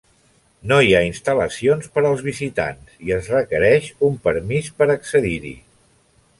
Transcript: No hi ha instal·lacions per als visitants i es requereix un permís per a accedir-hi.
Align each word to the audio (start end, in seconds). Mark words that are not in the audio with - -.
No 0.69 0.77
hi 0.85 0.95
ha 0.95 1.01
instal·lacions 1.07 1.91
per 1.97 2.03
als 2.11 2.23
visitants 2.29 2.97
i 3.09 3.15
es 3.19 3.31
requereix 3.35 3.93
un 4.11 4.19
permís 4.27 4.75
per 4.81 4.89
a 4.91 4.93
accedir-hi. 4.99 5.57